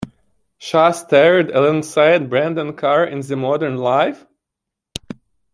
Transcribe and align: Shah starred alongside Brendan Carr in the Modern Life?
Shah 0.57 0.89
starred 0.89 1.51
alongside 1.51 2.27
Brendan 2.27 2.73
Carr 2.73 3.03
in 3.05 3.19
the 3.21 3.35
Modern 3.35 3.77
Life? 3.77 4.25